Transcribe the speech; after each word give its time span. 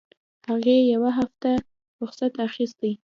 هغې 0.49 0.77
يوه 0.93 1.09
هفته 1.19 1.51
رخصت 2.01 2.33
اخيستى. 2.47 2.91